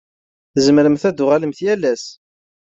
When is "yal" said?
1.65-1.83